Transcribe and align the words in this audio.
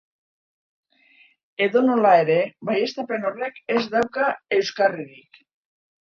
Edonola 1.65 2.13
ere, 2.21 2.37
baieztapen 2.69 3.27
horrek 3.31 3.59
ez 3.75 3.83
dauka 3.97 4.31
euskarririk. 4.57 5.39